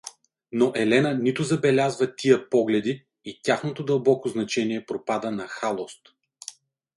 Но 0.51 0.71
Елена 0.75 1.13
нито 1.13 1.43
забелязва 1.43 2.15
тия 2.15 2.49
погледи 2.49 3.05
и 3.25 3.39
тяхното 3.43 3.85
дълбоко 3.85 4.29
значение 4.29 4.85
пропада 4.85 5.31
на 5.31 5.47
халост. 5.47 6.01